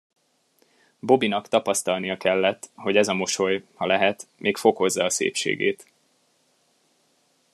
[0.99, 5.85] Bobbynak tapasztalnia kellett, hogy ez a mosoly, ha lehet, még fokozza a szépségét.